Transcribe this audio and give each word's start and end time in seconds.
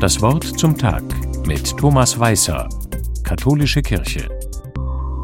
Das 0.00 0.22
Wort 0.22 0.44
zum 0.58 0.78
Tag 0.78 1.02
mit 1.46 1.76
Thomas 1.76 2.18
Weißer, 2.18 2.70
Katholische 3.22 3.82
Kirche. 3.82 4.30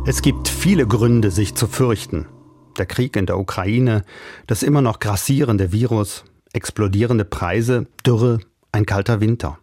Es 0.05 0.21
gibt 0.21 0.49
viele 0.49 0.87
Gründe, 0.87 1.31
sich 1.31 1.55
zu 1.55 1.67
fürchten. 1.67 2.27
Der 2.77 2.85
Krieg 2.85 3.17
in 3.17 3.25
der 3.25 3.39
Ukraine, 3.39 4.03
das 4.47 4.63
immer 4.63 4.83
noch 4.83 4.99
grassierende 4.99 5.73
Virus, 5.73 6.25
explodierende 6.53 7.25
Preise, 7.25 7.87
Dürre, 8.05 8.39
ein 8.71 8.85
kalter 8.85 9.23
Winter. 9.23 9.59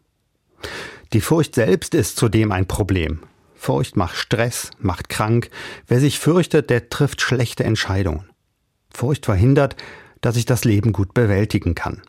Die 1.13 1.21
Furcht 1.21 1.53
selbst 1.53 1.93
ist 1.93 2.17
zudem 2.17 2.51
ein 2.51 2.65
Problem. 2.65 3.19
Furcht 3.53 3.95
macht 3.95 4.15
Stress, 4.15 4.71
macht 4.79 5.09
krank. 5.09 5.51
Wer 5.85 5.99
sich 5.99 6.17
fürchtet, 6.17 6.71
der 6.71 6.89
trifft 6.89 7.21
schlechte 7.21 7.63
Entscheidungen. 7.63 8.31
Furcht 8.91 9.27
verhindert, 9.27 9.75
dass 10.21 10.37
ich 10.37 10.45
das 10.45 10.65
Leben 10.65 10.91
gut 10.91 11.13
bewältigen 11.13 11.75
kann. 11.75 12.01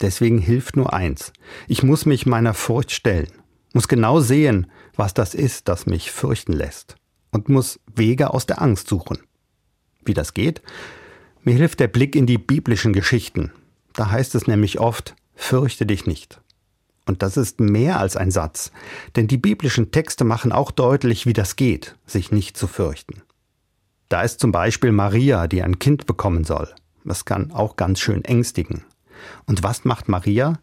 Deswegen 0.00 0.38
hilft 0.38 0.76
nur 0.76 0.92
eins. 0.92 1.32
Ich 1.68 1.82
muss 1.82 2.06
mich 2.06 2.26
meiner 2.26 2.54
Furcht 2.54 2.92
stellen, 2.92 3.30
muss 3.72 3.88
genau 3.88 4.20
sehen, 4.20 4.66
was 4.94 5.14
das 5.14 5.34
ist, 5.34 5.68
das 5.68 5.86
mich 5.86 6.10
fürchten 6.10 6.52
lässt, 6.52 6.96
und 7.30 7.48
muss 7.48 7.80
Wege 7.94 8.32
aus 8.32 8.46
der 8.46 8.60
Angst 8.60 8.88
suchen. 8.88 9.18
Wie 10.04 10.14
das 10.14 10.34
geht? 10.34 10.62
Mir 11.42 11.54
hilft 11.54 11.80
der 11.80 11.88
Blick 11.88 12.16
in 12.16 12.26
die 12.26 12.38
biblischen 12.38 12.92
Geschichten. 12.92 13.52
Da 13.92 14.10
heißt 14.10 14.34
es 14.34 14.46
nämlich 14.46 14.80
oft, 14.80 15.14
fürchte 15.34 15.86
dich 15.86 16.06
nicht. 16.06 16.40
Und 17.06 17.22
das 17.22 17.36
ist 17.36 17.60
mehr 17.60 18.00
als 18.00 18.16
ein 18.16 18.30
Satz, 18.30 18.72
denn 19.14 19.28
die 19.28 19.36
biblischen 19.36 19.92
Texte 19.92 20.24
machen 20.24 20.52
auch 20.52 20.72
deutlich, 20.72 21.24
wie 21.24 21.32
das 21.32 21.56
geht, 21.56 21.96
sich 22.04 22.32
nicht 22.32 22.56
zu 22.56 22.66
fürchten. 22.66 23.22
Da 24.08 24.22
ist 24.22 24.40
zum 24.40 24.52
Beispiel 24.52 24.92
Maria, 24.92 25.46
die 25.46 25.62
ein 25.62 25.78
Kind 25.78 26.06
bekommen 26.06 26.44
soll. 26.44 26.68
Das 27.04 27.24
kann 27.24 27.52
auch 27.52 27.76
ganz 27.76 28.00
schön 28.00 28.24
ängstigen. 28.24 28.84
Und 29.46 29.62
was 29.62 29.84
macht 29.84 30.08
Maria? 30.08 30.58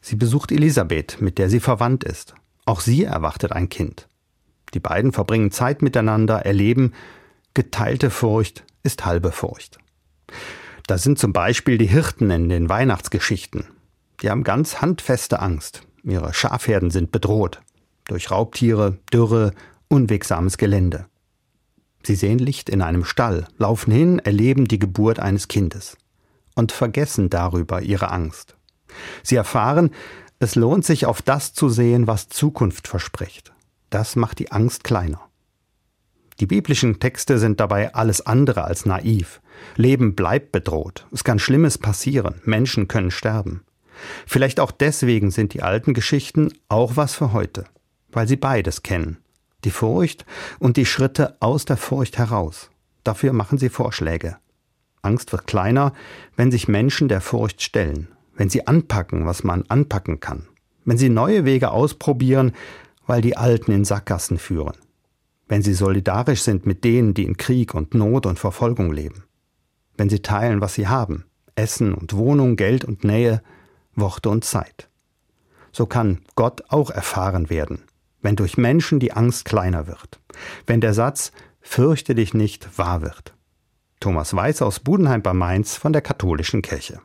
Sie 0.00 0.16
besucht 0.16 0.52
Elisabeth, 0.52 1.20
mit 1.20 1.38
der 1.38 1.50
sie 1.50 1.60
verwandt 1.60 2.04
ist. 2.04 2.34
Auch 2.64 2.80
sie 2.80 3.04
erwartet 3.04 3.52
ein 3.52 3.68
Kind. 3.68 4.08
Die 4.74 4.80
beiden 4.80 5.12
verbringen 5.12 5.50
Zeit 5.50 5.82
miteinander, 5.82 6.46
erleben, 6.46 6.92
geteilte 7.54 8.10
Furcht 8.10 8.64
ist 8.82 9.04
halbe 9.04 9.32
Furcht. 9.32 9.78
Da 10.86 10.96
sind 10.96 11.18
zum 11.18 11.32
Beispiel 11.32 11.78
die 11.78 11.86
Hirten 11.86 12.30
in 12.30 12.48
den 12.48 12.68
Weihnachtsgeschichten. 12.68 13.64
Die 14.22 14.30
haben 14.30 14.44
ganz 14.44 14.80
handfeste 14.80 15.40
Angst. 15.40 15.82
Ihre 16.02 16.32
Schafherden 16.32 16.90
sind 16.90 17.12
bedroht. 17.12 17.60
Durch 18.04 18.30
Raubtiere, 18.30 18.98
Dürre, 19.12 19.52
unwegsames 19.88 20.56
Gelände. 20.56 21.06
Sie 22.02 22.14
sehen 22.14 22.38
Licht 22.38 22.70
in 22.70 22.80
einem 22.80 23.04
Stall, 23.04 23.46
laufen 23.58 23.92
hin, 23.92 24.18
erleben 24.18 24.66
die 24.66 24.78
Geburt 24.78 25.20
eines 25.20 25.48
Kindes 25.48 25.96
und 26.60 26.72
vergessen 26.72 27.30
darüber 27.30 27.80
ihre 27.80 28.10
Angst. 28.10 28.54
Sie 29.22 29.34
erfahren, 29.34 29.90
es 30.38 30.54
lohnt 30.54 30.84
sich 30.84 31.06
auf 31.06 31.22
das 31.22 31.54
zu 31.54 31.70
sehen, 31.70 32.06
was 32.06 32.28
Zukunft 32.28 32.86
verspricht. 32.86 33.52
Das 33.88 34.14
macht 34.14 34.38
die 34.38 34.52
Angst 34.52 34.84
kleiner. 34.84 35.20
Die 36.38 36.46
biblischen 36.46 37.00
Texte 37.00 37.38
sind 37.38 37.60
dabei 37.60 37.94
alles 37.94 38.24
andere 38.24 38.64
als 38.64 38.86
naiv. 38.86 39.40
Leben 39.76 40.14
bleibt 40.14 40.52
bedroht. 40.52 41.06
Es 41.12 41.24
kann 41.24 41.38
Schlimmes 41.38 41.78
passieren. 41.78 42.40
Menschen 42.44 42.88
können 42.88 43.10
sterben. 43.10 43.62
Vielleicht 44.26 44.60
auch 44.60 44.70
deswegen 44.70 45.30
sind 45.30 45.54
die 45.54 45.62
alten 45.62 45.94
Geschichten 45.94 46.52
auch 46.68 46.96
was 46.96 47.14
für 47.14 47.32
heute, 47.32 47.64
weil 48.12 48.28
sie 48.28 48.36
beides 48.36 48.82
kennen. 48.82 49.18
Die 49.64 49.70
Furcht 49.70 50.24
und 50.58 50.76
die 50.76 50.86
Schritte 50.86 51.36
aus 51.40 51.64
der 51.64 51.76
Furcht 51.76 52.16
heraus. 52.16 52.70
Dafür 53.04 53.32
machen 53.32 53.58
sie 53.58 53.68
Vorschläge. 53.68 54.36
Angst 55.02 55.32
wird 55.32 55.46
kleiner, 55.46 55.92
wenn 56.36 56.50
sich 56.50 56.68
Menschen 56.68 57.08
der 57.08 57.20
Furcht 57.20 57.62
stellen, 57.62 58.08
wenn 58.34 58.50
sie 58.50 58.66
anpacken, 58.66 59.26
was 59.26 59.44
man 59.44 59.64
anpacken 59.68 60.20
kann, 60.20 60.46
wenn 60.84 60.98
sie 60.98 61.08
neue 61.08 61.44
Wege 61.44 61.70
ausprobieren, 61.70 62.52
weil 63.06 63.22
die 63.22 63.36
alten 63.36 63.72
in 63.72 63.84
Sackgassen 63.84 64.38
führen, 64.38 64.76
wenn 65.48 65.62
sie 65.62 65.74
solidarisch 65.74 66.42
sind 66.42 66.66
mit 66.66 66.84
denen, 66.84 67.14
die 67.14 67.24
in 67.24 67.36
Krieg 67.36 67.74
und 67.74 67.94
Not 67.94 68.26
und 68.26 68.38
Verfolgung 68.38 68.92
leben, 68.92 69.24
wenn 69.96 70.08
sie 70.08 70.20
teilen, 70.20 70.60
was 70.60 70.74
sie 70.74 70.88
haben, 70.88 71.24
Essen 71.54 71.94
und 71.94 72.14
Wohnung, 72.14 72.56
Geld 72.56 72.84
und 72.84 73.04
Nähe, 73.04 73.42
Worte 73.94 74.28
und 74.30 74.44
Zeit. 74.44 74.88
So 75.72 75.86
kann 75.86 76.20
Gott 76.34 76.62
auch 76.68 76.90
erfahren 76.90 77.50
werden, 77.50 77.82
wenn 78.22 78.36
durch 78.36 78.56
Menschen 78.56 79.00
die 79.00 79.12
Angst 79.12 79.44
kleiner 79.44 79.86
wird, 79.86 80.20
wenn 80.66 80.80
der 80.80 80.94
Satz 80.94 81.32
Fürchte 81.62 82.14
dich 82.14 82.32
nicht 82.32 82.78
wahr 82.78 83.02
wird. 83.02 83.34
Thomas 84.00 84.34
Weiß 84.34 84.62
aus 84.62 84.80
Budenheim 84.80 85.20
bei 85.20 85.34
Mainz 85.34 85.76
von 85.76 85.92
der 85.92 86.00
Katholischen 86.00 86.62
Kirche. 86.62 86.98